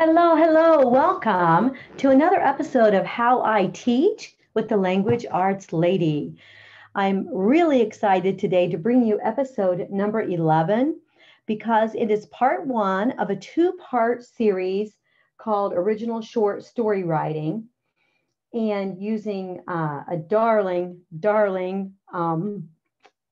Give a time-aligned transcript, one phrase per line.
[0.00, 0.86] Hello, hello.
[0.86, 6.36] Welcome to another episode of How I Teach with the Language Arts Lady.
[6.94, 11.00] I'm really excited today to bring you episode number 11
[11.46, 14.94] because it is part one of a two part series
[15.36, 17.64] called Original Short Story Writing
[18.54, 22.68] and using uh, a darling, darling um,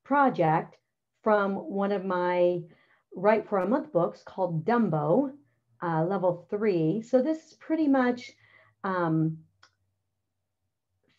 [0.02, 0.78] project
[1.22, 2.58] from one of my
[3.14, 5.30] Write for a Month books called Dumbo
[5.82, 7.02] uh, level three.
[7.02, 8.32] So this is pretty much
[8.84, 9.38] um,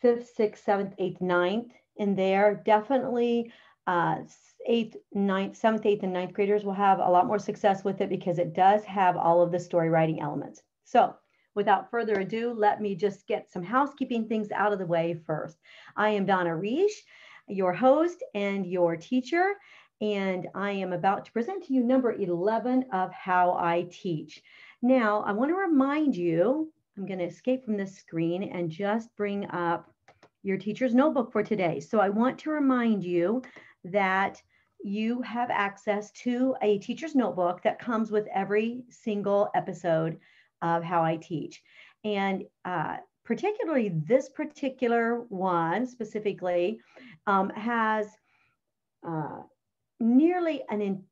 [0.01, 2.61] fifth, sixth, seventh, eighth, ninth in there.
[2.65, 3.51] Definitely
[3.87, 4.17] uh,
[4.67, 8.09] eighth, ninth, seventh, eighth, and ninth graders will have a lot more success with it
[8.09, 10.61] because it does have all of the story writing elements.
[10.83, 11.15] So
[11.55, 15.57] without further ado, let me just get some housekeeping things out of the way first.
[15.95, 16.91] I am Donna Reish,
[17.47, 19.53] your host and your teacher
[20.01, 24.41] and I am about to present to you number 11 of How I Teach.
[24.81, 29.15] Now, I want to remind you, I'm going to escape from this screen and just
[29.15, 29.91] bring up
[30.43, 31.79] your teacher's notebook for today.
[31.79, 33.41] So I want to remind you
[33.85, 34.41] that
[34.83, 40.19] you have access to a teacher's notebook that comes with every single episode
[40.61, 41.63] of How I Teach.
[42.03, 46.79] And uh, particularly this particular one specifically
[47.25, 48.07] um, has
[49.07, 49.41] uh,
[49.99, 51.03] nearly an, in,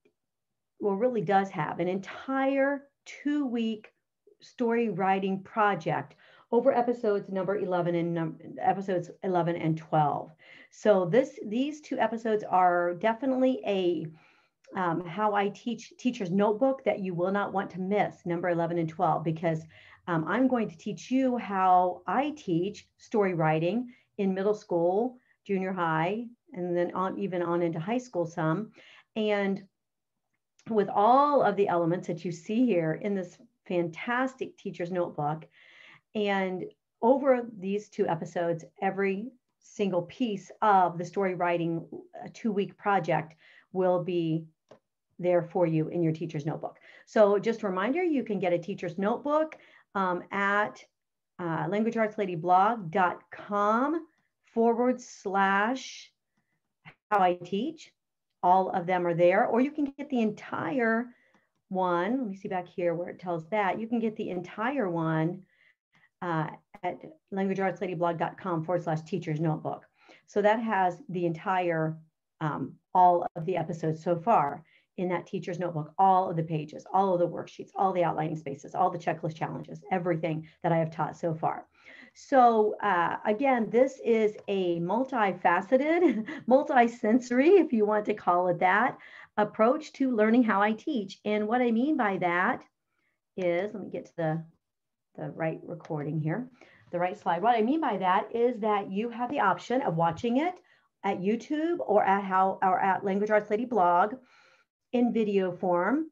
[0.80, 3.92] well, really does have an entire two week
[4.42, 6.16] story writing project
[6.52, 10.32] over episodes number 11 and num- episodes 11 and 12
[10.72, 14.06] so this these two episodes are definitely a
[14.80, 18.78] um, how i teach teachers notebook that you will not want to miss number 11
[18.78, 19.64] and 12 because
[20.08, 25.74] um, i'm going to teach you how i teach story writing in middle school junior
[25.74, 28.72] high and then on even on into high school some.
[29.16, 29.64] And
[30.70, 35.46] with all of the elements that you see here in this fantastic teacher's notebook,
[36.16, 36.66] and
[37.02, 41.86] over these two episodes, every single piece of the story writing
[42.34, 43.36] two week project
[43.74, 44.46] will be
[45.20, 46.78] there for you in your teacher's notebook.
[47.06, 49.58] So just a reminder, you can get a teacher's notebook
[49.94, 50.82] um, at
[51.40, 54.08] uh, languageartsladyblog.com
[54.54, 56.14] forward slash
[57.10, 57.92] how I teach.
[58.44, 61.08] All of them are there, or you can get the entire
[61.70, 62.20] one.
[62.20, 63.80] Let me see back here where it tells that.
[63.80, 65.44] You can get the entire one
[66.22, 66.48] uh,
[66.84, 67.02] at
[67.34, 69.86] languageartsladyblog.com forward slash teacher's notebook.
[70.28, 71.98] So that has the entire,
[72.42, 74.64] um, all of the episodes so far
[74.98, 78.38] in that teacher's notebook, all of the pages, all of the worksheets, all the outlining
[78.38, 81.66] spaces, all the checklist challenges, everything that I have taught so far.
[82.18, 88.98] So uh, again, this is a multifaceted, multi-sensory, if you want to call it that,
[89.36, 91.20] approach to learning how I teach.
[91.26, 92.64] And what I mean by that
[93.36, 94.44] is, let me get to the,
[95.18, 96.48] the right recording here,
[96.92, 97.42] the right slide.
[97.42, 100.56] What I mean by that is that you have the option of watching it
[101.04, 104.16] at YouTube or at how or at Language Arts Lady blog
[104.94, 106.06] in video form.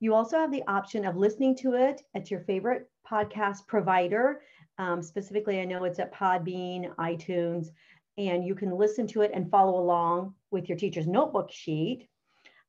[0.00, 4.42] You also have the option of listening to it at your favorite podcast provider
[4.78, 7.68] um, specifically, I know it's at Podbean, iTunes,
[8.18, 12.08] and you can listen to it and follow along with your teacher's notebook sheet.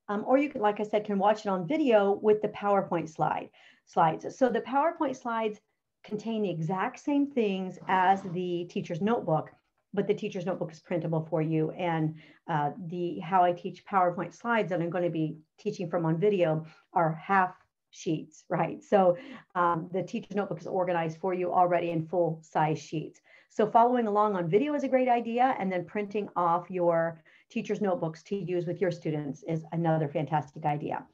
[0.09, 3.09] Um, or you can, like I said, can watch it on video with the PowerPoint
[3.09, 3.50] slide
[3.85, 4.38] slides.
[4.38, 5.59] So the PowerPoint slides
[6.03, 9.51] contain the exact same things as the teacher's notebook,
[9.94, 11.72] but the teacher's notebook is printable for you.
[11.72, 12.16] And
[12.50, 16.17] uh, the how I teach PowerPoint slides that I'm going to be teaching from on
[16.17, 17.56] video are half
[17.97, 18.84] sheets, right?
[18.84, 19.18] So
[19.56, 23.22] um, the teacher's notebook is organized for you already in full size sheets.
[23.50, 27.81] So following along on video is a great idea, and then printing off your teacher's
[27.81, 31.06] notebooks to use with your students is another fantastic idea.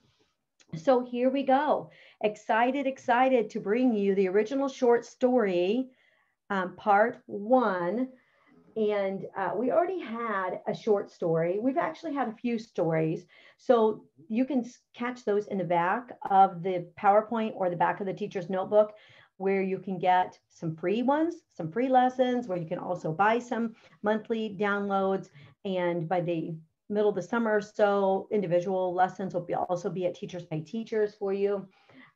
[0.76, 1.90] So here we go.
[2.22, 5.90] Excited, excited to bring you the original short story,
[6.50, 8.10] um, part one
[8.76, 11.60] and uh, we already had a short story.
[11.60, 13.26] We've actually had a few stories.
[13.58, 18.06] So you can catch those in the back of the PowerPoint or the back of
[18.06, 18.94] the teacher's notebook,
[19.38, 23.40] where you can get some free ones, some free lessons, where you can also buy
[23.40, 25.30] some monthly downloads.
[25.66, 26.56] And by the
[26.90, 30.62] middle of the summer or so, individual lessons will be also be at Teachers Pay
[30.62, 31.68] Teachers for you.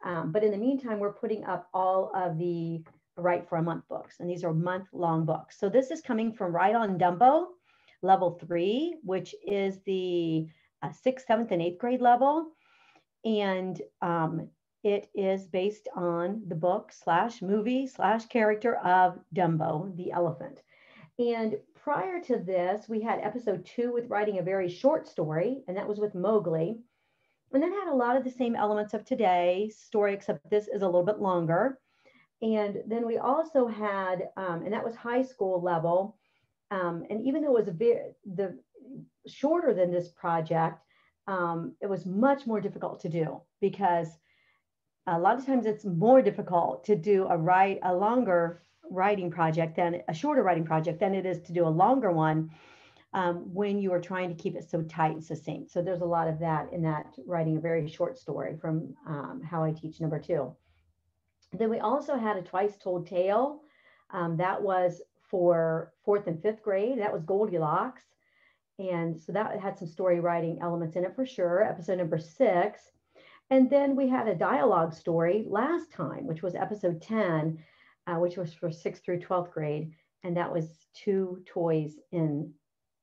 [0.04, 2.84] Um, but in the meantime, we're putting up all of the
[3.18, 4.20] Write for a Month books.
[4.20, 5.60] And these are month long books.
[5.60, 7.48] So this is coming from Write on Dumbo,
[8.02, 10.48] level three, which is the
[10.84, 12.52] uh, sixth, seventh, and eighth grade level.
[13.26, 14.50] And um,
[14.84, 20.62] it is based on the book slash movie slash character of Dumbo, the elephant.
[21.20, 25.76] And prior to this, we had episode two with writing a very short story, and
[25.76, 26.78] that was with Mowgli.
[27.54, 30.82] And then had a lot of the same elements of today's story, except this is
[30.82, 31.80] a little bit longer.
[32.42, 36.18] And then we also had, um, and that was high school level.
[36.70, 38.60] Um, and even though it was a bit the
[39.28, 40.80] shorter than this project,
[41.28, 44.08] um, it was much more difficult to do because
[45.08, 49.76] a lot of times it's more difficult to do a write a longer writing project
[49.76, 52.50] than a shorter writing project than it is to do a longer one
[53.14, 55.72] um, when you are trying to keep it so tight and succinct.
[55.72, 59.42] So there's a lot of that in that writing a very short story from um,
[59.50, 60.56] How I Teach number two.
[61.54, 63.62] Then we also had a twice told tale.
[64.12, 67.00] Um, that was for fourth and fifth grade.
[67.00, 68.04] That was Goldilocks.
[68.80, 71.64] And so that had some story writing elements in it for sure.
[71.64, 72.92] Episode number six.
[73.50, 77.58] And then we had a dialogue story last time, which was episode 10,
[78.06, 79.92] uh, which was for sixth through 12th grade.
[80.24, 82.54] And that was two toys in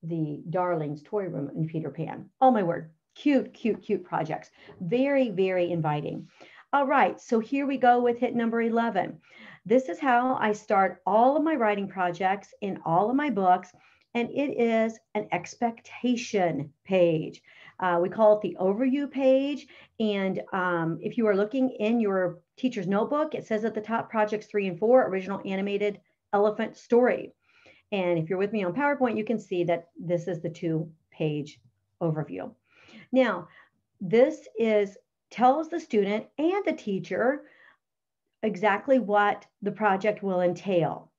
[0.03, 2.29] the Darlings toy room in Peter Pan.
[2.41, 4.51] Oh my word, cute, cute, cute projects.
[4.81, 6.29] Very, very inviting.
[6.75, 9.17] All right, so here we go with hit number 11.
[9.65, 13.71] This is how I start all of my writing projects in all of my books,
[14.13, 17.43] and it is an expectation page.
[17.79, 19.69] Uh, we call it the overview page.
[20.01, 24.11] And um, if you are looking in your teacher's notebook, it says at the top
[24.11, 26.01] projects three and four, original animated
[26.33, 27.31] elephant story.
[27.93, 30.91] And if you're with me on PowerPoint, you can see that this is the two
[31.13, 31.61] page
[32.03, 32.53] overview.
[33.13, 33.47] Now,
[34.01, 34.99] this is
[35.35, 37.43] tells the student and the teacher
[38.45, 41.11] exactly what the project will entail.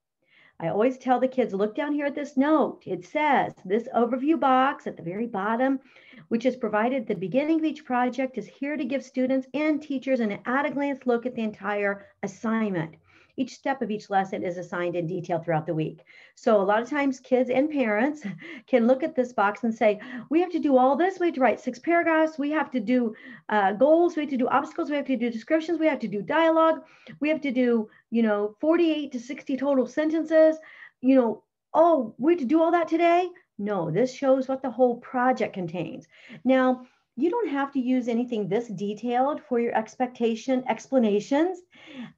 [0.58, 2.84] I always tell the kids, look down here at this note.
[2.86, 5.82] It says this overview box at the very bottom,
[6.30, 9.84] which is provided at the beginning of each project, is here to give students and
[9.84, 12.96] teachers an at a glance look at the entire assignment
[13.38, 16.04] each step of each lesson is assigned in detail throughout the week.
[16.36, 18.24] So a lot of times kids and parents
[18.68, 20.00] can look at this box and say,
[20.30, 21.20] we have to do all this.
[21.20, 22.38] We have to write six paragraphs.
[22.38, 23.16] We have to do
[23.50, 24.16] uh, goals.
[24.16, 24.90] We have to do obstacles.
[24.90, 25.80] We have to do descriptions.
[25.80, 26.84] We have to do dialogue.
[27.20, 30.58] We have to do, you know, 48 to 60 total sentences.
[31.02, 31.44] You know,
[31.74, 33.30] oh, we have to do all that today?
[33.58, 36.08] No, this shows what the whole project contains.
[36.44, 41.60] Now, you don't have to use anything this detailed for your expectation explanations.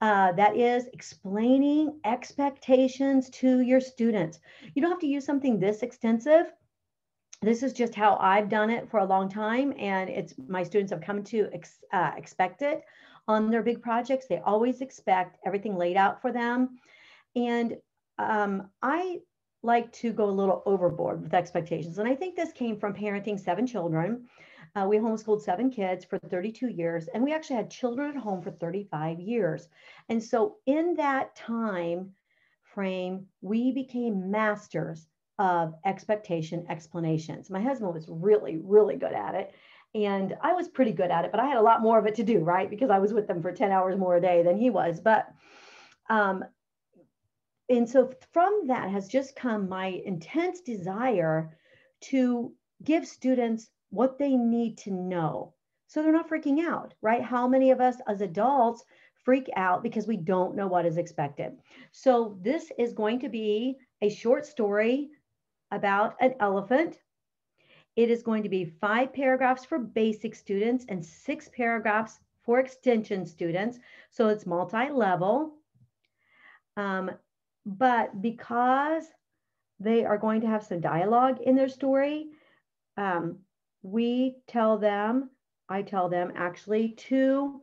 [0.01, 4.39] Uh, that is explaining expectations to your students.
[4.73, 6.51] You don't have to use something this extensive.
[7.41, 10.91] This is just how I've done it for a long time, and it's my students
[10.91, 12.81] have come to ex, uh, expect it
[13.27, 14.25] on their big projects.
[14.27, 16.79] They always expect everything laid out for them,
[17.35, 17.77] and
[18.17, 19.19] um, I
[19.61, 21.99] like to go a little overboard with expectations.
[21.99, 24.27] And I think this came from parenting seven children.
[24.77, 28.43] Uh, we homeschooled seven kids for 32 years, and we actually had children at home
[28.43, 29.69] for 35 years.
[30.09, 32.11] And so, in that time
[32.61, 35.07] frame, we became masters
[35.39, 37.49] of expectation explanations.
[37.49, 39.55] My husband was really, really good at it.
[39.95, 42.13] And I was pretty good at it, but I had a lot more of it
[42.15, 42.69] to do, right?
[42.69, 44.99] Because I was with them for 10 hours more a day than he was.
[44.99, 45.27] But,
[46.07, 46.45] um,
[47.67, 51.57] and so from that has just come my intense desire
[52.01, 52.53] to
[52.83, 55.53] give students what they need to know
[55.87, 57.23] so they're not freaking out, right?
[57.23, 58.83] How many of us as adults
[59.23, 61.57] freak out because we don't know what is expected?
[61.93, 65.09] So, this is going to be a short story
[65.71, 66.99] about an elephant.
[67.95, 73.25] It is going to be five paragraphs for basic students and six paragraphs for extension
[73.25, 73.79] students.
[74.11, 75.53] So, it's multi level.
[76.75, 77.11] Um,
[77.65, 79.05] but because
[79.79, 82.27] they are going to have some dialogue in their story,
[82.97, 83.39] um,
[83.81, 85.29] we tell them,
[85.69, 87.61] I tell them actually to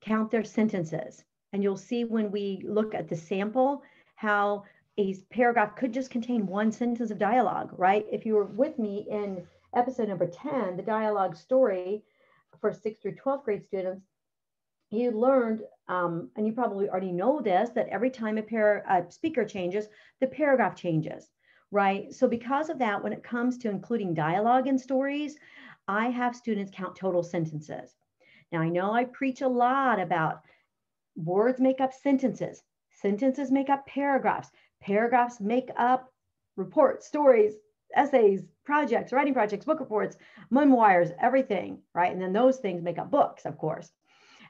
[0.00, 1.24] count their sentences.
[1.52, 3.82] And you'll see when we look at the sample
[4.16, 4.64] how
[4.98, 8.06] a paragraph could just contain one sentence of dialogue, right?
[8.10, 12.02] If you were with me in episode number 10, the dialogue story
[12.60, 14.04] for 6th through 12th grade students,
[14.90, 19.10] you learned, um, and you probably already know this, that every time a, par- a
[19.10, 19.86] speaker changes,
[20.20, 21.30] the paragraph changes
[21.70, 22.12] right?
[22.12, 25.36] So because of that, when it comes to including dialogue in stories,
[25.88, 27.94] I have students count total sentences.
[28.52, 30.42] Now I know I preach a lot about
[31.16, 34.50] words make up sentences, sentences make up paragraphs,
[34.80, 36.12] paragraphs make up
[36.56, 37.54] reports, stories,
[37.94, 40.16] essays, projects, writing projects, book reports,
[40.50, 42.12] memoirs, everything, right?
[42.12, 43.90] And then those things make up books, of course.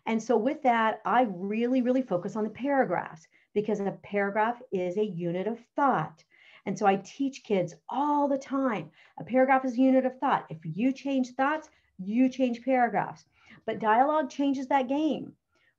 [0.07, 4.97] And so with that, I really, really focus on the paragraphs because a paragraph is
[4.97, 6.25] a unit of thought.
[6.67, 10.47] And so I teach kids all the time a paragraph is a unit of thought.
[10.51, 13.25] If you change thoughts, you change paragraphs.
[13.67, 15.33] But dialogue changes that game,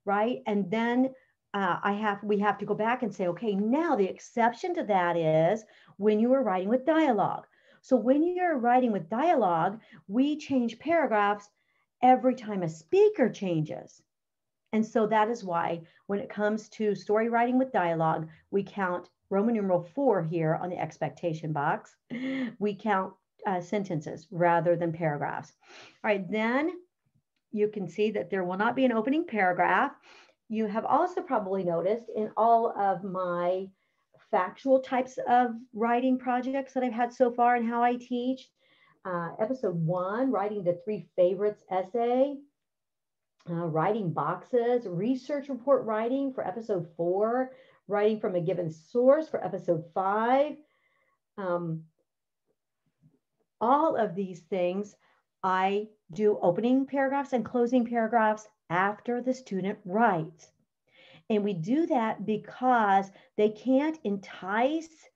[0.04, 0.42] right?
[0.46, 1.14] And then
[1.54, 4.84] uh, I have we have to go back and say, okay, now the exception to
[4.84, 5.64] that is
[5.96, 7.46] when you are writing with dialogue.
[7.82, 11.50] So when you're writing with dialogue, we change paragraphs
[12.00, 14.02] every time a speaker changes.
[14.72, 19.10] And so that is why when it comes to story writing with dialogue, we count
[19.32, 21.96] Roman numeral four here on the expectation box.
[22.58, 23.14] We count
[23.46, 25.54] uh, sentences rather than paragraphs.
[26.04, 26.70] All right, then
[27.50, 29.92] you can see that there will not be an opening paragraph.
[30.50, 33.68] You have also probably noticed in all of my
[34.30, 38.50] factual types of writing projects that I've had so far and how I teach.
[39.06, 42.36] Uh, episode one, writing the three favorites essay,
[43.48, 47.52] uh, writing boxes, research report writing for episode four,
[47.88, 50.56] writing from a given source for episode five.
[51.38, 51.84] Um,
[53.60, 54.96] all of these things,
[55.42, 60.50] I do opening paragraphs and closing paragraphs after the student writes.
[61.30, 65.08] And we do that because they can't entice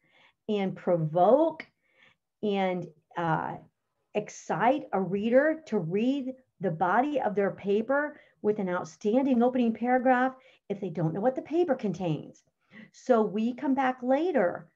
[0.48, 1.66] and provoke
[2.42, 3.56] and uh,
[4.14, 10.34] excite a reader to read the body of their paper with an outstanding opening paragraph
[10.68, 12.42] if they don't know what the paper contains.
[12.92, 14.68] So we come back later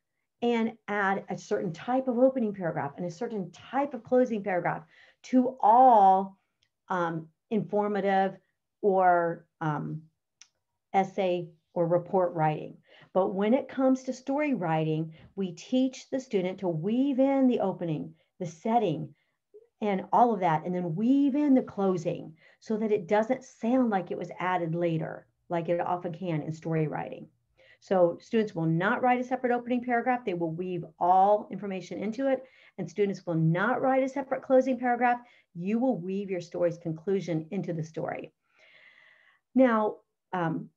[0.43, 4.83] and add a certain type of opening paragraph and a certain type of closing paragraph
[5.25, 6.39] to all
[6.89, 8.37] um, informative
[8.83, 10.03] or um,
[10.95, 12.77] essay or report writing.
[13.13, 17.61] But when it comes to story writing, we teach the student to weave in the
[17.61, 19.15] opening, the setting,
[19.81, 23.91] and all of that, and then weave in the closing so that it doesn't sound
[23.91, 27.29] like it was added later, like it often can in story writing.
[27.81, 30.25] So students will not write a separate opening paragraph.
[30.25, 32.45] They will weave all information into it.
[32.79, 35.19] And students will not write a separate closing paragraph.
[35.55, 38.33] You will weave your story's conclusion into the story.
[39.55, 39.97] Now,
[40.33, 40.69] um,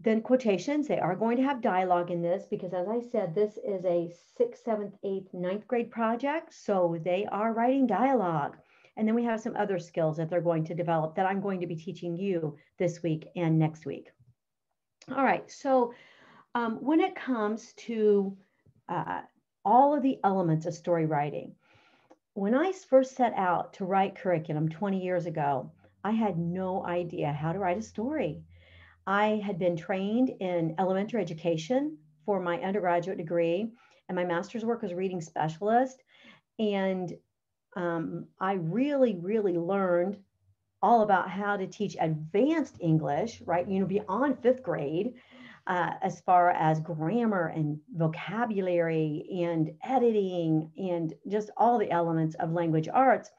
[0.00, 3.58] then quotations, they are going to have dialogue in this because as I said, this
[3.58, 6.54] is a sixth, seventh, eighth, ninth grade project.
[6.54, 8.56] So they are writing dialogue.
[8.96, 11.60] And then we have some other skills that they're going to develop that I'm going
[11.60, 14.08] to be teaching you this week and next week.
[15.10, 15.94] All right, so
[16.54, 18.36] um, when it comes to
[18.88, 19.22] uh,
[19.64, 21.54] all of the elements of story writing,
[22.34, 25.70] when I first set out to write curriculum 20 years ago,
[26.04, 28.42] I had no idea how to write a story.
[29.06, 33.72] I had been trained in elementary education for my undergraduate degree,
[34.08, 36.02] and my master's work was reading specialist.
[36.58, 37.12] And
[37.76, 40.18] um, I really, really learned
[40.82, 43.68] all about how to teach advanced English, right?
[43.68, 45.14] You know, beyond fifth grade,
[45.66, 52.52] uh, as far as grammar and vocabulary and editing and just all the elements of
[52.52, 53.30] language arts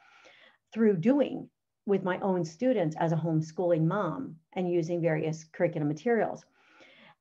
[0.73, 1.49] through doing
[1.85, 6.45] with my own students as a homeschooling mom and using various curriculum materials.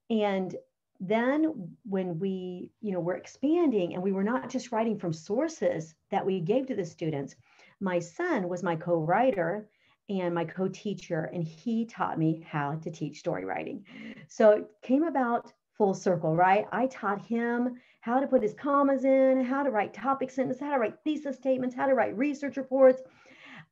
[0.09, 0.55] And
[1.01, 5.95] then when we, you know, were expanding and we were not just writing from sources
[6.11, 7.35] that we gave to the students,
[7.81, 9.69] my son was my co-writer
[10.09, 13.85] and my co-teacher and he taught me how to teach story writing.
[14.29, 16.67] So it came about full circle, right?
[16.73, 20.73] I taught him how to put his commas in, how to write topic sentences, how
[20.73, 23.01] to write thesis statements, how to write research reports,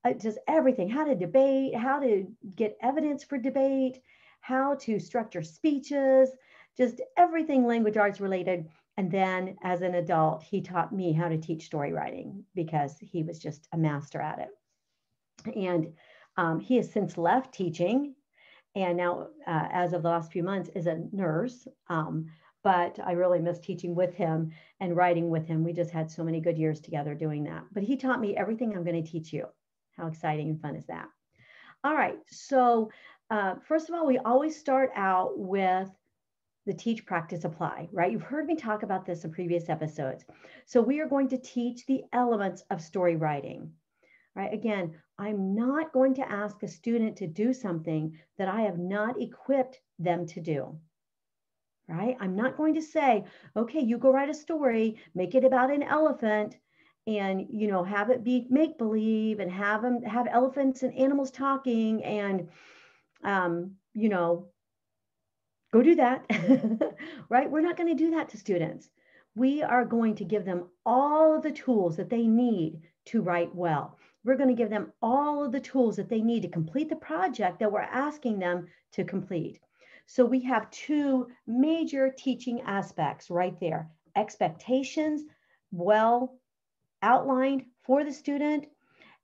[0.04, 4.00] uh, just everything how to debate, how to get evidence for debate,
[4.40, 6.30] how to structure speeches,
[6.76, 8.68] just everything language arts related.
[8.96, 13.22] And then as an adult, he taught me how to teach story writing because he
[13.22, 15.56] was just a master at it.
[15.56, 15.92] And
[16.40, 18.14] um, he has since left teaching
[18.74, 21.66] and now, uh, as of the last few months, is a nurse.
[21.88, 22.26] Um,
[22.62, 25.64] but I really miss teaching with him and writing with him.
[25.64, 27.64] We just had so many good years together doing that.
[27.72, 29.46] But he taught me everything I'm going to teach you.
[29.96, 31.08] How exciting and fun is that?
[31.82, 32.90] All right, so
[33.30, 35.90] uh, first of all, we always start out with
[36.66, 38.12] the teach, practice, apply, right?
[38.12, 40.24] You've heard me talk about this in previous episodes.
[40.66, 43.72] So we are going to teach the elements of story writing,
[44.34, 44.52] right?
[44.52, 49.20] Again, I'm not going to ask a student to do something that I have not
[49.20, 50.78] equipped them to do,
[51.88, 52.16] right?
[52.20, 53.24] I'm not going to say,
[53.56, 56.56] okay, you go write a story, make it about an elephant,
[57.06, 61.30] and you know have it be make believe and have them have elephants and animals
[61.30, 62.48] talking and
[63.24, 64.46] um, you know
[65.72, 66.24] go do that
[67.28, 68.90] right we're not going to do that to students
[69.34, 73.54] we are going to give them all of the tools that they need to write
[73.54, 76.88] well we're going to give them all of the tools that they need to complete
[76.88, 79.60] the project that we're asking them to complete
[80.06, 85.22] so we have two major teaching aspects right there expectations
[85.72, 86.38] well
[87.02, 88.66] outlined for the student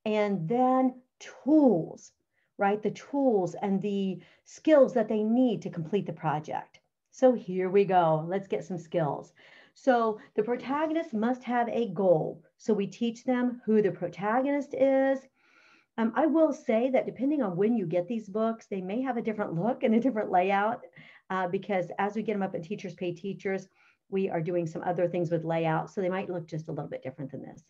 [0.04, 2.12] and then tools,
[2.58, 2.82] right?
[2.82, 6.80] The tools and the skills that they need to complete the project.
[7.10, 8.24] So here we go.
[8.28, 9.32] Let's get some skills.
[9.74, 12.42] So the protagonist must have a goal.
[12.58, 15.20] So we teach them who the protagonist is,
[15.98, 19.16] Um, I will say that depending on when you get these books, they may have
[19.16, 20.82] a different look and a different layout
[21.30, 23.68] uh, because as we get them up in Teachers Pay Teachers,
[24.08, 25.90] we are doing some other things with layout.
[25.90, 27.64] So they might look just a little bit different than this.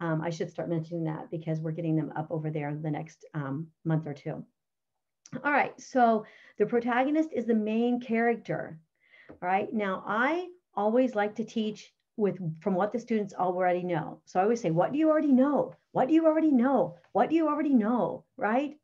[0.00, 3.24] Um, I should start mentioning that because we're getting them up over there the next
[3.34, 4.44] um, month or two.
[5.42, 6.26] All right, so
[6.58, 8.78] the protagonist is the main character.
[9.30, 14.20] All right, now I always like to teach with from what the students already know.
[14.26, 15.74] So I always say, what do you already know?
[15.92, 16.96] What do you already know?
[17.12, 18.24] What do you already know?
[18.36, 18.76] Right?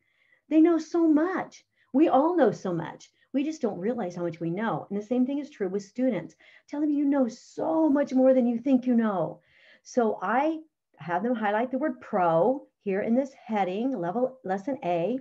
[0.49, 1.65] They know so much.
[1.93, 3.11] We all know so much.
[3.33, 4.87] We just don't realize how much we know.
[4.89, 6.35] And the same thing is true with students.
[6.69, 9.41] Tell them you know so much more than you think you know.
[9.83, 10.61] So I
[10.97, 15.19] have them highlight the word pro here in this heading, level lesson A.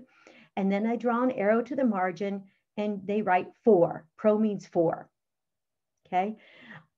[0.55, 2.43] And then I draw an arrow to the margin
[2.77, 4.05] and they write four.
[4.15, 5.09] Pro means four.
[6.07, 6.37] Okay.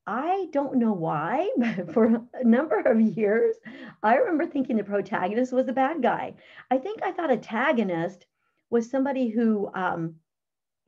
[0.09, 3.55] I don't know why, but for a number of years,
[4.01, 6.33] I remember thinking the protagonist was the bad guy.
[6.71, 8.25] I think I thought antagonist
[8.71, 10.15] was somebody who um,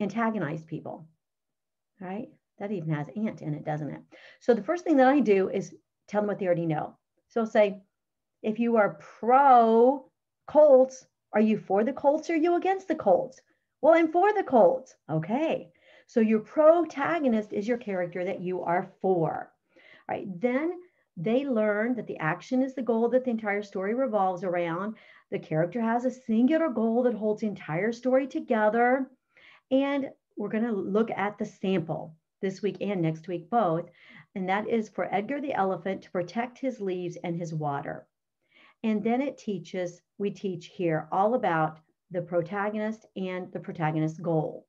[0.00, 1.06] antagonized people,
[2.00, 2.30] right?
[2.58, 4.02] That even has ant in it, doesn't it?
[4.40, 5.72] So the first thing that I do is
[6.08, 6.96] tell them what they already know.
[7.28, 7.80] So I'll say,
[8.42, 10.04] if you are pro
[10.48, 13.40] Colts, are you for the Colts or are you against the Colts?
[13.82, 14.96] Well, I'm for the Colts.
[15.08, 15.70] Okay.
[16.06, 19.52] So your protagonist is your character that you are for.
[20.08, 20.26] Right.
[20.40, 20.80] Then
[21.16, 24.96] they learn that the action is the goal that the entire story revolves around.
[25.30, 29.10] The character has a singular goal that holds the entire story together.
[29.70, 33.88] And we're going to look at the sample this week and next week, both.
[34.34, 38.06] And that is for Edgar the elephant to protect his leaves and his water.
[38.82, 41.78] And then it teaches, we teach here all about
[42.10, 44.66] the protagonist and the protagonist's goal.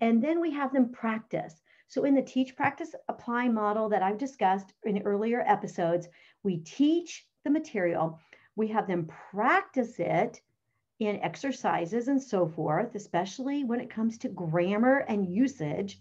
[0.00, 1.62] And then we have them practice.
[1.88, 6.08] So in the teach, practice, apply model that I've discussed in earlier episodes,
[6.42, 8.18] we teach the material,
[8.56, 10.40] we have them practice it
[11.00, 16.00] in exercises and so forth, especially when it comes to grammar and usage.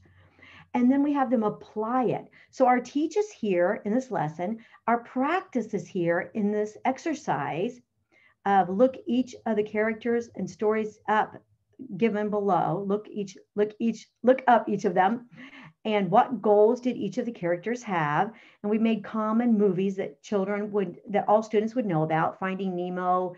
[0.74, 2.28] And then we have them apply it.
[2.50, 7.80] So our teach is here in this lesson, our practice is here in this exercise
[8.46, 11.38] of look each of the characters and stories up
[11.98, 12.84] given below.
[12.88, 15.30] Look each, look each, look up each of them.
[15.86, 18.32] And what goals did each of the characters have?
[18.62, 22.76] And we made common movies that children would, that all students would know about, Finding
[22.76, 23.36] Nemo,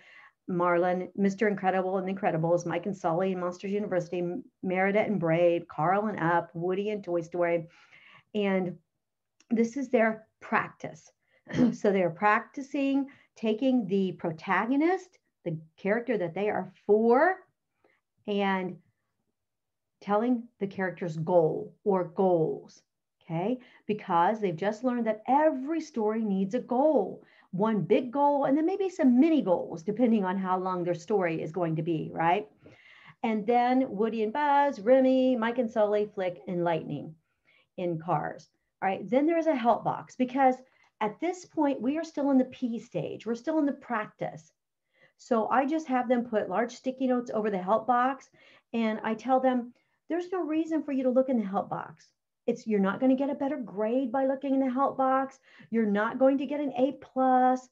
[0.47, 1.47] Marlin, Mr.
[1.47, 4.23] Incredible and the Incredibles, Mike and Sully and Monsters University,
[4.61, 7.67] Merida and Brave, Carl and Up, Woody and Toy Story.
[8.35, 8.77] And
[9.49, 11.11] this is their practice.
[11.73, 17.35] so they're practicing taking the protagonist, the character that they are for,
[18.27, 18.77] and
[20.01, 22.81] telling the character's goal or goals.
[23.23, 23.57] Okay,
[23.87, 28.67] because they've just learned that every story needs a goal, one big goal, and then
[28.67, 32.47] maybe some mini goals, depending on how long their story is going to be, right?
[33.23, 37.15] And then Woody and Buzz, Remy, Mike and Sully, Flick, and Lightning
[37.77, 38.47] in cars.
[38.83, 40.55] All right, then there's a help box because
[41.01, 43.25] at this point, we are still in the P stage.
[43.25, 44.51] We're still in the practice.
[45.17, 48.29] So I just have them put large sticky notes over the help box
[48.73, 49.73] and I tell them
[50.09, 52.09] there's no reason for you to look in the help box.
[52.47, 55.39] It's you're not going to get a better grade by looking in the help box.
[55.71, 57.67] You're not going to get an A plus.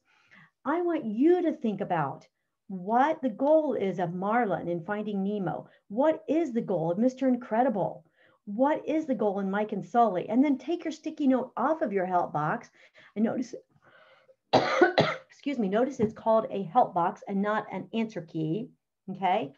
[0.64, 2.26] I want you to think about
[2.68, 5.68] what the goal is of Marlin in Finding Nemo.
[5.88, 7.28] What is the goal of Mr.
[7.28, 8.04] Incredible?
[8.46, 10.28] What is the goal in Mike and Sully?
[10.28, 12.70] And then take your sticky note off of your help box
[13.14, 13.54] and notice
[15.44, 18.70] excuse me, notice it's called a help box and not an answer key,
[19.10, 19.52] okay?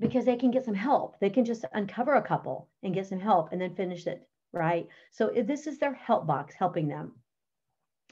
[0.00, 1.20] Because they can get some help.
[1.20, 4.88] They can just uncover a couple and get some help and then finish it, right?
[5.12, 7.12] So this is their help box helping them.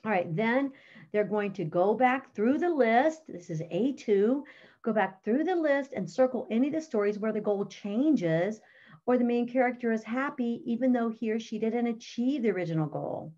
[0.05, 0.71] All right, then
[1.11, 3.23] they're going to go back through the list.
[3.27, 4.41] This is A2.
[4.83, 8.61] Go back through the list and circle any of the stories where the goal changes
[9.05, 12.87] or the main character is happy even though he or she didn't achieve the original
[12.87, 13.33] goal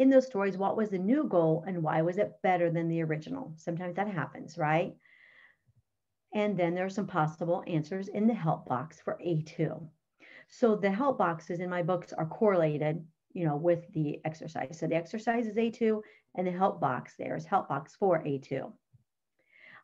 [0.00, 3.02] in those stories, what was the new goal and why was it better than the
[3.02, 3.52] original?
[3.56, 4.96] Sometimes that happens, right?
[6.32, 9.78] And then there are some possible answers in the help box for A2.
[10.48, 14.78] So the help boxes in my books are correlated, you know, with the exercise.
[14.78, 16.00] So the exercise is A2
[16.34, 18.62] and the help box there is help box for A2.
[18.62, 18.72] All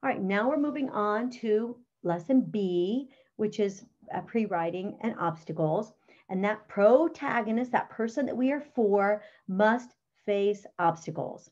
[0.03, 5.93] right, now we're moving on to lesson B, which is uh, pre-writing and obstacles.
[6.31, 9.95] And that protagonist, that person that we are for, must
[10.27, 11.51] face obstacles.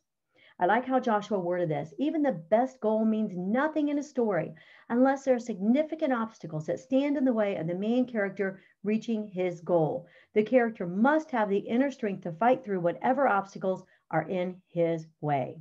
[0.59, 1.93] I like how Joshua worded this.
[1.99, 4.55] Even the best goal means nothing in a story
[4.89, 9.27] unless there are significant obstacles that stand in the way of the main character reaching
[9.27, 10.07] his goal.
[10.35, 15.07] The character must have the inner strength to fight through whatever obstacles are in his
[15.21, 15.57] way.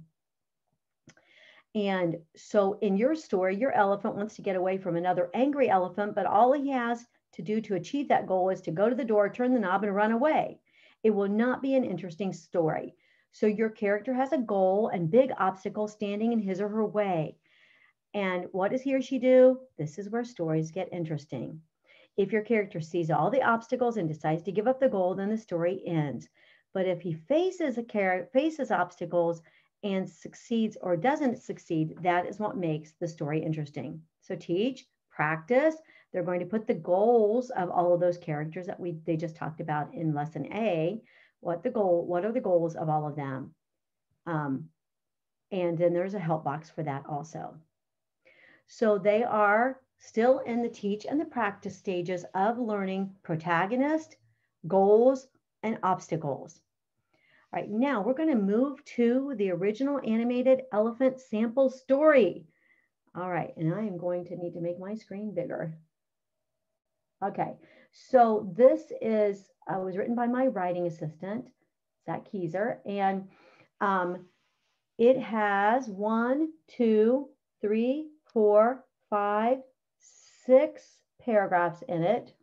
[1.74, 6.14] And so in your story, your elephant wants to get away from another angry elephant,
[6.14, 9.04] but all he has to do to achieve that goal is to go to the
[9.04, 10.60] door, turn the knob, and run away.
[11.04, 12.94] It will not be an interesting story.
[13.34, 17.36] So your character has a goal and big obstacles standing in his or her way.
[18.14, 19.60] And what does he or she do?
[19.78, 21.60] This is where stories get interesting.
[22.16, 25.30] If your character sees all the obstacles and decides to give up the goal, then
[25.30, 26.30] the story ends.
[26.74, 29.42] But if he faces a character faces obstacles
[29.84, 34.00] and succeeds or doesn't succeed, that is what makes the story interesting.
[34.22, 35.76] So teach, practice.
[36.12, 39.36] They're going to put the goals of all of those characters that we they just
[39.36, 41.02] talked about in lesson A.
[41.44, 42.06] What the goal?
[42.06, 43.54] What are the goals of all of them?
[44.26, 44.70] Um,
[45.52, 47.56] and then there's a help box for that also.
[48.68, 54.16] So they are still in the teach and the practice stages of learning protagonist,
[54.68, 55.28] goals,
[55.62, 56.60] and obstacles.
[57.54, 62.46] All right, now we're going to move to the original animated elephant sample story.
[63.16, 65.78] All right, and I am going to need to make my screen bigger.
[67.24, 67.54] Okay,
[67.92, 71.46] so this is, uh, was written by my writing assistant,
[72.06, 73.28] Zach Keyser, and
[73.82, 74.26] um,
[74.98, 77.30] it has one, two,
[77.62, 79.58] three, four, five,
[80.46, 82.34] six paragraphs in it.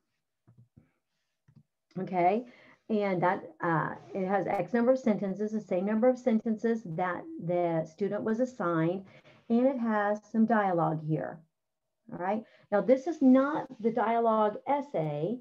[1.98, 2.44] Okay,
[2.88, 7.22] and that uh, it has X number of sentences, the same number of sentences that
[7.44, 9.04] the student was assigned,
[9.48, 11.40] and it has some dialogue here.
[12.12, 12.42] All right.
[12.72, 15.38] Now, this is not the dialogue essay,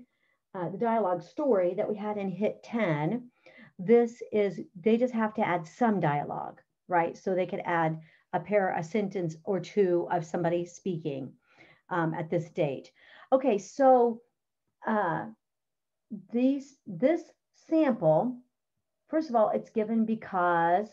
[0.55, 3.29] uh, the dialogue story that we had in HIT 10.
[3.77, 7.17] This is, they just have to add some dialogue, right?
[7.17, 7.99] So they could add
[8.33, 11.33] a pair, a sentence or two of somebody speaking
[11.89, 12.91] um, at this date.
[13.31, 14.21] Okay, so
[14.85, 15.25] uh,
[16.31, 17.21] these, this
[17.69, 18.37] sample,
[19.07, 20.89] first of all, it's given because,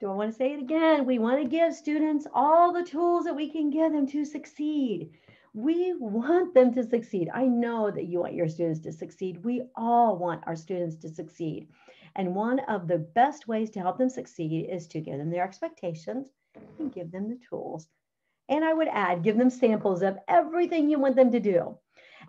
[0.00, 1.06] do I want to say it again?
[1.06, 5.12] We want to give students all the tools that we can give them to succeed.
[5.58, 7.28] We want them to succeed.
[7.34, 9.44] I know that you want your students to succeed.
[9.44, 11.66] We all want our students to succeed.
[12.14, 15.42] And one of the best ways to help them succeed is to give them their
[15.42, 16.28] expectations
[16.78, 17.88] and give them the tools.
[18.48, 21.76] And I would add, give them samples of everything you want them to do.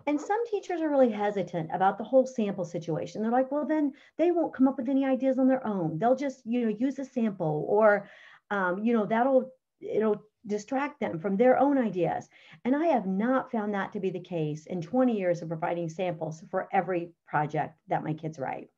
[0.08, 3.22] And some teachers are really hesitant about the whole sample situation.
[3.22, 6.00] They're like, well, then they won't come up with any ideas on their own.
[6.00, 8.10] They'll just, you know, use a sample or,
[8.50, 12.28] um, you know, that'll, it'll distract them from their own ideas.
[12.64, 15.88] And I have not found that to be the case in 20 years of providing
[15.88, 18.70] samples for every project that my kids write.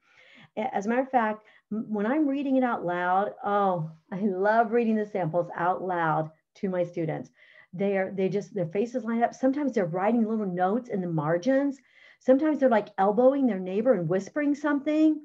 [0.56, 4.96] As a matter of fact, when I'm reading it out loud, oh, I love reading
[4.96, 7.30] the samples out loud to my students
[7.72, 11.06] they are they just their faces line up sometimes they're writing little notes in the
[11.06, 11.78] margins
[12.20, 15.20] sometimes they're like elbowing their neighbor and whispering something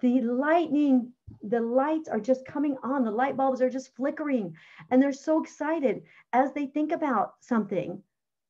[0.00, 4.54] the lightning the lights are just coming on the light bulbs are just flickering
[4.90, 8.02] and they're so excited as they think about something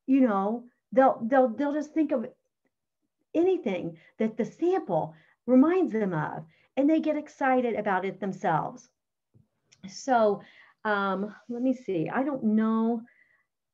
[0.05, 0.65] you know?
[0.91, 2.27] They'll they'll they'll just think of
[3.33, 5.15] anything that the sample
[5.47, 6.45] reminds them of
[6.77, 8.89] and they get excited about it themselves.
[9.87, 10.41] So
[10.85, 13.01] um, let me see i don't know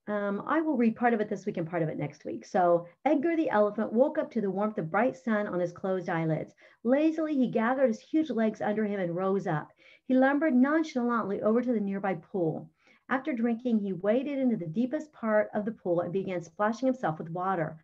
[0.10, 2.44] um, I will read part of it this week and part of it next week.
[2.46, 6.10] So, Edgar the elephant woke up to the warmth of bright sun on his closed
[6.10, 6.56] eyelids.
[6.84, 9.72] Lazily, he gathered his huge legs under him and rose up.
[10.08, 12.70] He lumbered nonchalantly over to the nearby pool.
[13.08, 17.20] After drinking, he waded into the deepest part of the pool and began splashing himself
[17.20, 17.78] with water.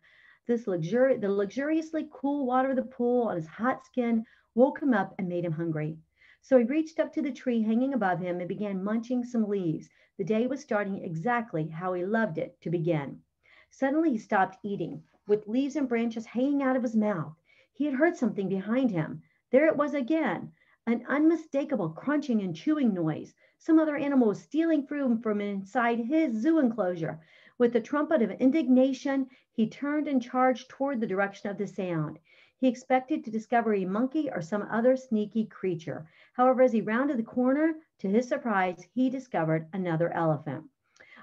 [0.46, 4.94] This luxuri- the luxuriously cool water of the pool on his hot skin woke him
[4.94, 5.98] up and made him hungry.
[6.42, 9.88] So he reached up to the tree hanging above him and began munching some leaves.
[10.18, 13.20] The day was starting exactly how he loved it to begin.
[13.68, 17.34] Suddenly he stopped eating, with leaves and branches hanging out of his mouth.
[17.74, 19.22] He had heard something behind him.
[19.50, 20.52] There it was again,
[20.86, 23.34] an unmistakable crunching and chewing noise.
[23.58, 27.20] Some other animal was stealing food from inside his zoo enclosure.
[27.58, 32.18] With the trumpet of indignation, he turned and charged toward the direction of the sound.
[32.56, 36.06] He expected to discover a monkey or some other sneaky creature.
[36.32, 40.64] However, as he rounded the corner, to his surprise, he discovered another elephant.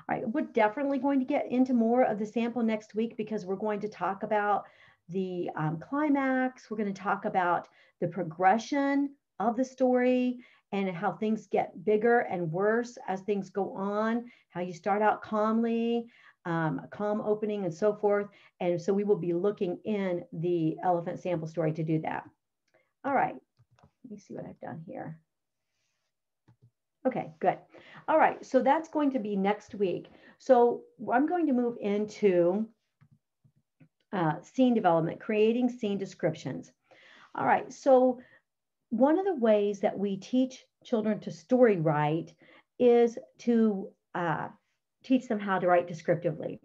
[0.09, 3.45] All right, we're definitely going to get into more of the sample next week because
[3.45, 4.65] we're going to talk about
[5.09, 6.69] the um, climax.
[6.69, 7.67] We're going to talk about
[8.01, 10.39] the progression of the story
[10.71, 15.21] and how things get bigger and worse as things go on, how you start out
[15.21, 16.07] calmly,
[16.45, 18.27] um, calm opening and so forth.
[18.59, 22.27] And so we will be looking in the elephant sample story to do that.
[23.05, 23.35] All right,
[24.03, 25.19] let me see what I've done here.
[27.05, 27.57] Okay, good.
[28.07, 30.07] All right, so that's going to be next week.
[30.37, 32.67] So I'm going to move into
[34.11, 36.71] uh, scene development, creating scene descriptions.
[37.35, 38.19] All right, so
[38.89, 42.33] one of the ways that we teach children to story write
[42.79, 44.49] is to uh,
[45.03, 46.59] teach them how to write descriptively.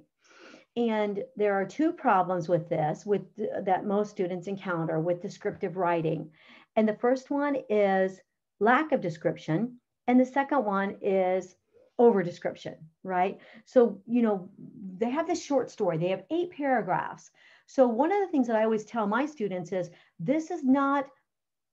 [0.76, 3.22] And there are two problems with this with
[3.64, 6.30] that most students encounter with descriptive writing.
[6.76, 8.20] And the first one is
[8.60, 9.80] lack of description.
[10.08, 11.54] And the second one is
[11.98, 13.38] over description, right?
[13.66, 14.48] So, you know,
[14.96, 17.30] they have this short story, they have eight paragraphs.
[17.66, 21.06] So, one of the things that I always tell my students is this is not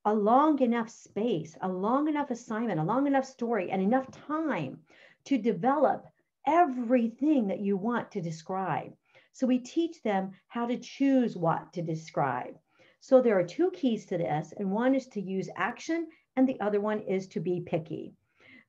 [0.04, 4.80] a long enough space, a long enough assignment, a long enough story, and enough time
[5.24, 6.06] to develop
[6.46, 8.94] everything that you want to describe.
[9.32, 12.58] So we teach them how to choose what to describe.
[13.00, 16.60] So there are two keys to this, and one is to use action, and the
[16.60, 18.14] other one is to be picky.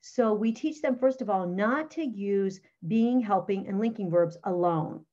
[0.08, 4.38] So we teach them, first of all, not to use being, helping, and linking verbs
[4.44, 5.04] alone.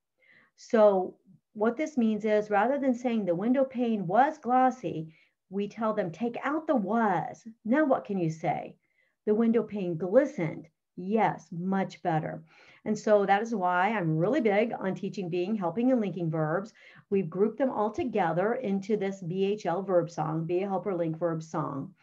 [0.56, 1.18] So
[1.54, 5.12] what this means is rather than saying the window pane was glossy,
[5.50, 7.48] we tell them take out the was.
[7.66, 8.78] Now what can you say?
[9.26, 10.68] The window pane glistened.
[10.96, 12.44] Yes, much better.
[12.86, 16.72] And so that is why I'm really big on teaching being, helping, and linking verbs.
[17.10, 21.42] We've grouped them all together into this BHL verb song, be a helper link verb
[21.42, 21.96] song.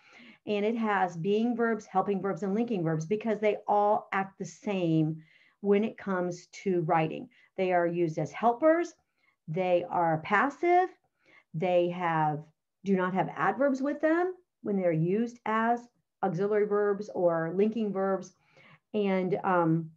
[0.46, 4.44] And it has being verbs, helping verbs, and linking verbs because they all act the
[4.44, 5.22] same
[5.60, 7.28] when it comes to writing.
[7.56, 8.94] They are used as helpers,
[9.48, 10.88] they are passive,
[11.54, 12.44] they have
[12.84, 15.86] do not have adverbs with them when they're used as
[16.22, 18.34] auxiliary verbs or linking verbs
[18.94, 19.90] and um,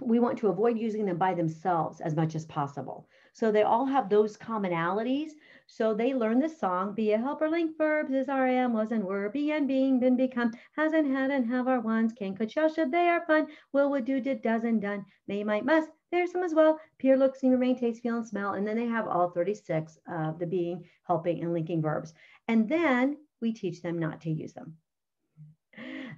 [0.00, 3.08] we want to avoid using them by themselves as much as possible.
[3.32, 5.30] So they all have those commonalities.
[5.66, 9.02] So they learn the song, be a helper, link verbs is are, am, was, and
[9.04, 12.52] were, be and being, been, become, has and had and have are ones, can, could,
[12.52, 15.88] shall, should, they are fun, will, would, do, did, does, and done, may, might, must,
[16.10, 18.52] there's some as well, appear, look, seem, remain, taste, feel, and smell.
[18.52, 22.12] And then they have all 36 of the being, helping, and linking verbs.
[22.48, 24.76] And then we teach them not to use them.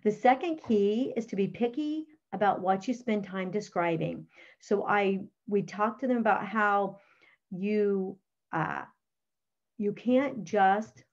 [0.03, 4.27] The second key is to be picky about what you spend time describing.
[4.61, 6.99] So I we talked to them about how
[7.55, 8.17] you
[8.53, 8.83] uh,
[9.79, 11.05] you can't just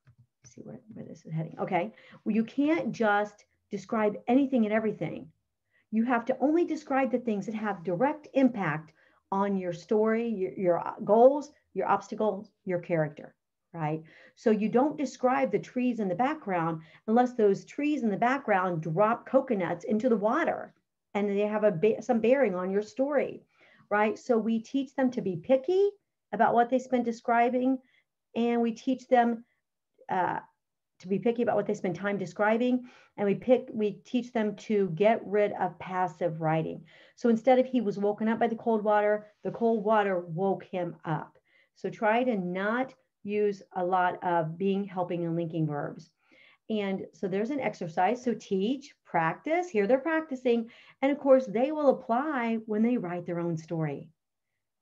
[0.44, 1.56] see where, where this is heading.
[1.60, 1.92] Okay,
[2.24, 5.28] well you can't just describe anything and everything.
[5.90, 8.92] You have to only describe the things that have direct impact
[9.30, 13.34] on your story, your, your goals, your obstacles, your character
[13.74, 14.02] right?
[14.36, 18.82] So you don't describe the trees in the background unless those trees in the background
[18.82, 20.74] drop coconuts into the water
[21.14, 23.42] and they have a some bearing on your story,
[23.90, 24.18] right?
[24.18, 25.90] So we teach them to be picky
[26.32, 27.78] about what they've spend describing,
[28.34, 29.44] and we teach them
[30.08, 30.38] uh,
[31.00, 32.84] to be picky about what they spend time describing,
[33.16, 36.84] and we pick we teach them to get rid of passive writing.
[37.16, 40.64] So instead of he was woken up by the cold water, the cold water woke
[40.64, 41.36] him up.
[41.74, 46.10] So try to not use a lot of being, helping, and linking verbs.
[46.70, 48.22] And so there's an exercise.
[48.22, 50.70] So teach, practice, here they're practicing.
[51.02, 54.08] And of course, they will apply when they write their own story,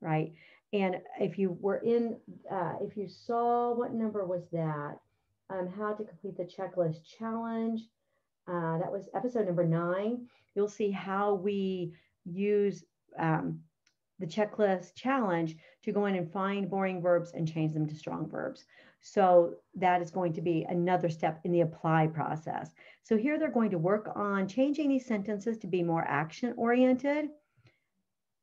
[0.01, 0.33] right?
[0.73, 2.17] And if you were in,
[2.51, 4.99] uh, if you saw, what number was that?
[5.49, 7.81] Um, how to complete the checklist challenge.
[8.47, 10.27] Uh, that was episode number nine.
[10.55, 11.93] You'll see how we
[12.25, 12.85] use
[13.19, 13.61] um,
[14.21, 18.29] the checklist challenge to go in and find boring verbs and change them to strong
[18.29, 18.65] verbs.
[19.01, 22.73] So that is going to be another step in the apply process.
[23.03, 27.31] So here they're going to work on changing these sentences to be more action oriented.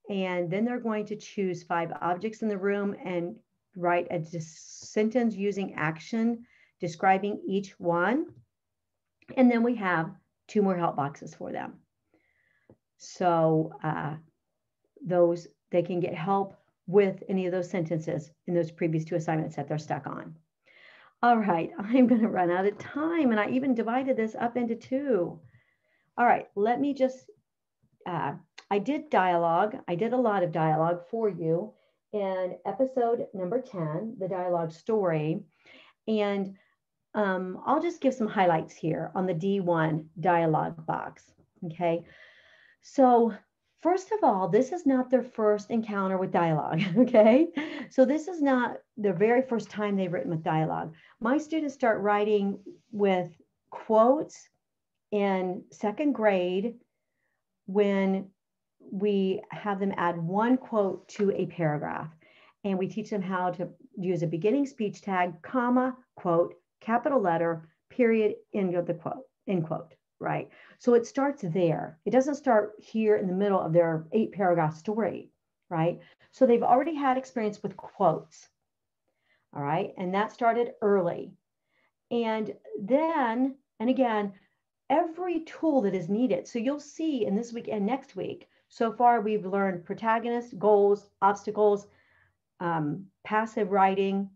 [0.09, 3.35] And then they're going to choose five objects in the room and
[3.75, 6.45] write a sentence using action
[6.79, 8.27] describing each one.
[9.35, 10.11] And then we have
[10.47, 11.73] two more help boxes for them.
[12.97, 14.15] So uh,
[15.05, 16.55] those, they can get help
[16.87, 20.35] with any of those sentences in those previous two assignments that they're stuck on.
[21.21, 24.55] All right, I'm going to run out of time, and I even divided this up
[24.57, 25.39] into two.
[26.17, 27.29] All right, let me just,
[28.07, 28.33] uh,
[28.71, 29.77] I did dialogue.
[29.87, 31.73] I did a lot of dialogue for you
[32.13, 35.41] in episode number 10, the dialogue story.
[36.07, 36.55] And
[37.13, 41.23] um, I'll just give some highlights here on the D1 dialogue box.
[41.65, 42.05] Okay,
[42.81, 43.33] so
[43.81, 47.47] First of all, this is not their first encounter with dialogue, okay?
[47.91, 50.95] So this is not the very first time they've written with dialogue.
[51.19, 52.59] My students start writing
[52.91, 53.29] with
[53.69, 54.49] quotes
[55.11, 56.75] in second grade
[57.67, 58.29] when
[58.91, 62.09] we have them add one quote to a paragraph.
[62.63, 67.69] And we teach them how to use a beginning speech tag, comma, quote, capital letter,
[67.89, 70.49] period, end of the quote, end quote right?
[70.79, 71.99] So it starts there.
[72.05, 75.31] It doesn't start here in the middle of their eight paragraph story,
[75.69, 75.99] right?
[76.31, 78.47] So they've already had experience with quotes,
[79.55, 79.93] all right?
[79.97, 81.31] And that started early.
[82.09, 84.33] And then, and again,
[84.89, 86.47] every tool that is needed.
[86.47, 91.09] So you'll see in this week and next week, so far we've learned protagonist, goals,
[91.21, 91.87] obstacles,
[92.59, 94.29] um, passive writing,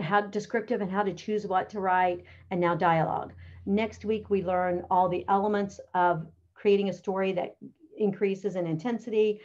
[0.00, 3.32] how descriptive and how to choose what to write, and now dialogue.
[3.66, 7.56] Next week, we learn all the elements of creating a story that
[7.98, 9.40] increases in intensity,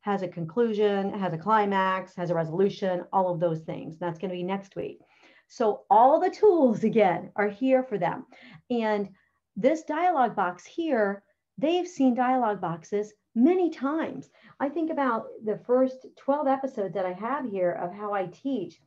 [0.00, 3.98] has a conclusion, has a climax, has a resolution, all of those things.
[3.98, 5.00] That's going to be next week.
[5.48, 8.26] So all the tools again are here for them.
[8.70, 9.08] And
[9.56, 11.22] this dialogue box here,
[11.58, 14.30] they've seen dialogue boxes many times.
[14.60, 18.80] I think about the first 12 episodes that I have here of how I teach.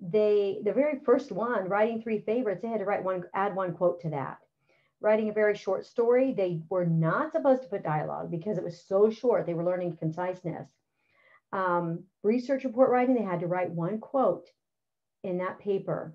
[0.00, 3.74] They, the very first one, writing three favorites, they had to write one, add one
[3.74, 4.38] quote to that.
[5.00, 8.84] Writing a very short story, they were not supposed to put dialogue because it was
[8.86, 9.46] so short.
[9.46, 10.68] They were learning conciseness.
[11.52, 14.48] Um, research report writing, they had to write one quote
[15.22, 16.14] in that paper.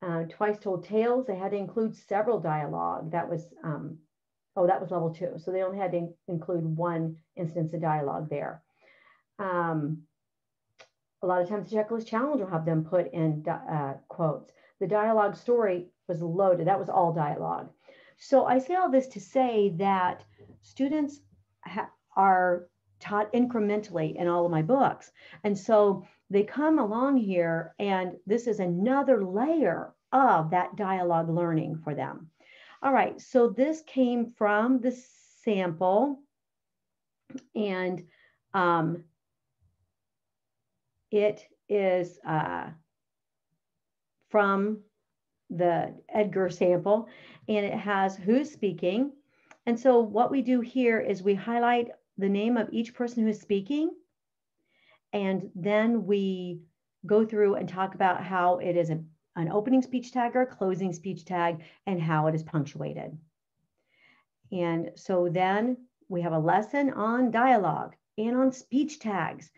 [0.00, 3.10] Uh, twice told tales, they had to include several dialogue.
[3.10, 3.98] That was um,
[4.58, 5.34] Oh, that was level two.
[5.38, 8.60] So they only had to include one instance of dialogue there.
[9.38, 10.02] Um,
[11.22, 14.52] a lot of times the checklist challenge will have them put in uh, quotes.
[14.80, 16.66] The dialogue story was loaded.
[16.66, 17.70] That was all dialogue.
[18.16, 20.24] So I say all this to say that
[20.62, 21.20] students
[22.16, 22.66] are
[22.98, 25.12] taught incrementally in all of my books.
[25.44, 31.80] And so they come along here and this is another layer of that dialogue learning
[31.82, 32.30] for them.
[32.82, 34.96] All right, so this came from the
[35.42, 36.20] sample
[37.54, 38.04] and
[38.54, 39.04] um,
[41.10, 42.68] it is uh,
[44.28, 44.80] from
[45.50, 47.08] the Edgar sample
[47.48, 49.12] and it has who's speaking.
[49.66, 51.88] And so what we do here is we highlight
[52.18, 53.90] the name of each person who is speaking
[55.12, 56.60] and then we
[57.06, 59.00] go through and talk about how it is a
[59.38, 63.16] an opening speech tag or a closing speech tag and how it is punctuated.
[64.50, 65.76] And so then
[66.08, 69.50] we have a lesson on dialogue and on speech tags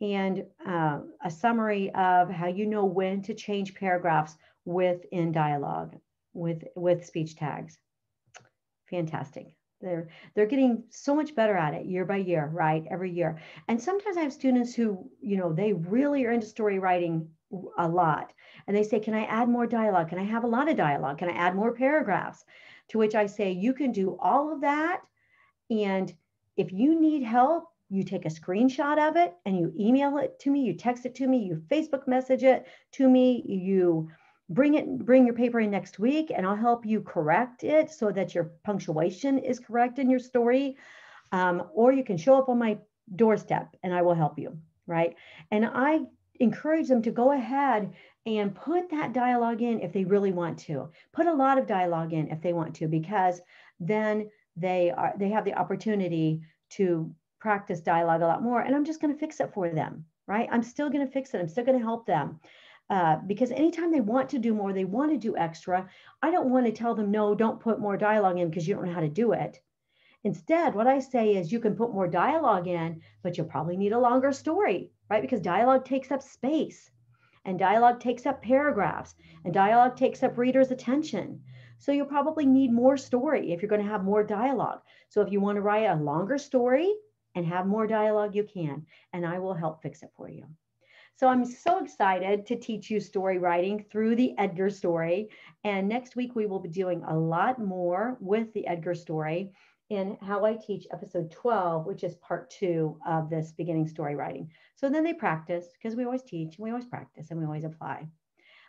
[0.00, 5.96] and uh, a summary of how you know when to change paragraphs within dialogue
[6.32, 7.78] with, with speech tags.
[8.88, 9.54] Fantastic.
[9.80, 12.84] They're, they're getting so much better at it year by year, right?
[12.90, 13.38] Every year.
[13.68, 17.28] And sometimes I have students who, you know, they really are into story writing
[17.78, 18.32] a lot.
[18.66, 20.08] And they say, Can I add more dialogue?
[20.08, 21.18] Can I have a lot of dialogue?
[21.18, 22.44] Can I add more paragraphs?
[22.88, 25.02] To which I say, You can do all of that.
[25.70, 26.12] And
[26.56, 30.50] if you need help, you take a screenshot of it and you email it to
[30.50, 34.10] me, you text it to me, you Facebook message it to me, you
[34.48, 38.12] bring it bring your paper in next week and I'll help you correct it so
[38.12, 40.76] that your punctuation is correct in your story.
[41.32, 42.78] Um, or you can show up on my
[43.14, 44.56] doorstep and I will help you,
[44.86, 45.14] right?
[45.50, 46.00] And I
[46.38, 47.92] encourage them to go ahead
[48.26, 50.90] and put that dialogue in if they really want to.
[51.12, 53.40] Put a lot of dialogue in if they want to, because
[53.80, 58.60] then they are they have the opportunity to practice dialogue a lot more.
[58.60, 60.48] And I'm just going to fix it for them, right?
[60.50, 61.40] I'm still going to fix it.
[61.40, 62.40] I'm still going to help them.
[62.88, 65.88] Uh, because anytime they want to do more, they want to do extra.
[66.22, 68.86] I don't want to tell them, no, don't put more dialogue in because you don't
[68.86, 69.60] know how to do it.
[70.24, 73.92] Instead, what I say is you can put more dialogue in, but you'll probably need
[73.92, 75.22] a longer story right?
[75.22, 76.90] Because dialogue takes up space
[77.44, 81.42] and dialogue takes up paragraphs and dialogue takes up readers' attention.
[81.78, 84.80] So you'll probably need more story if you're going to have more dialogue.
[85.08, 86.92] So if you want to write a longer story
[87.34, 90.46] and have more dialogue, you can, and I will help fix it for you.
[91.16, 95.30] So I'm so excited to teach you story writing through the Edgar story.
[95.64, 99.50] And next week we will be doing a lot more with the Edgar story
[99.88, 104.50] in How I Teach episode 12, which is part two of this beginning story writing.
[104.74, 107.64] So then they practice because we always teach and we always practice and we always
[107.64, 108.06] apply.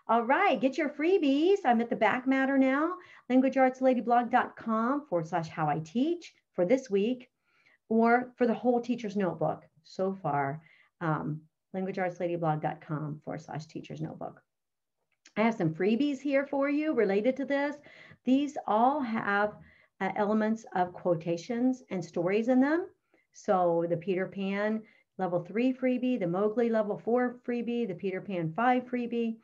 [0.08, 1.58] All right, get your freebies.
[1.66, 2.94] I'm at the back matter now,
[3.30, 7.30] languageartsladyblog.com forward slash how I teach for this week
[7.90, 10.62] or for the whole teacher's notebook so far,
[11.02, 11.42] um,
[11.76, 14.42] languageartsladyblog.com forward slash teacher's notebook.
[15.36, 17.76] I have some freebies here for you related to this.
[18.26, 19.54] These all have
[20.02, 22.88] uh, elements of quotations and stories in them.
[23.34, 24.82] So the Peter Pan
[25.18, 29.38] level three freebie, the Mowgli level four freebie, the Peter Pan five freebie,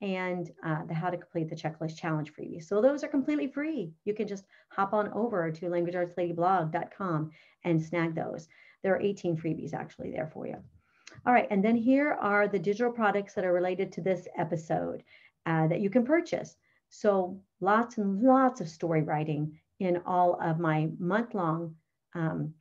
[0.00, 2.62] and uh, the How to Complete the Checklist Challenge freebie.
[2.62, 3.92] So those are completely free.
[4.04, 7.30] You can just hop on over to languageartsladyblog.com
[7.64, 8.48] and snag those.
[8.82, 10.56] There are 18 freebies actually there for you.
[11.24, 15.02] All right, and then here are the digital products that are related to this episode
[15.46, 16.56] uh, that you can purchase.
[16.88, 21.74] So lots and lots of story writing in all of my month long
[22.14, 22.54] um,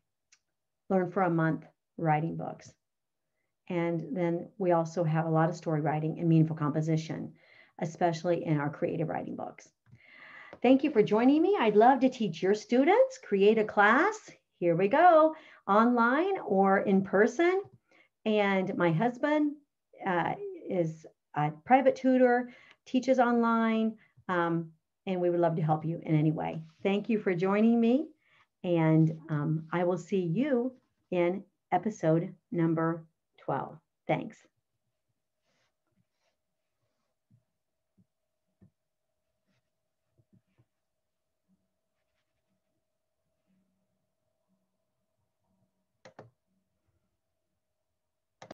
[0.90, 1.66] Learn for a Month
[1.98, 2.72] writing books.
[3.70, 7.34] And then we also have a lot of story writing and meaningful composition,
[7.80, 9.68] especially in our creative writing books.
[10.62, 11.58] Thank you for joining me.
[11.60, 14.32] I'd love to teach your students, create a class.
[14.60, 15.36] Here we go,
[15.68, 17.62] online or in person.
[18.26, 19.54] And my husband
[20.06, 20.34] uh,
[20.70, 21.06] is
[21.36, 22.50] a private tutor,
[22.86, 23.96] teaches online,
[24.30, 24.72] um,
[25.06, 26.62] and we would love to help you in any way.
[26.84, 28.08] Thank you for joining me.
[28.64, 30.74] And um, I will see you
[31.12, 33.06] in episode number
[33.38, 33.78] 12.
[34.08, 34.38] Thanks.